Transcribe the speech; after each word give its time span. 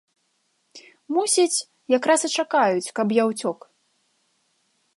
Мусіць, 1.17 1.63
якраз 1.97 2.19
і 2.29 2.31
чакаюць, 2.37 2.93
каб 3.01 3.07
я 3.21 3.29
ўцёк. 3.33 3.59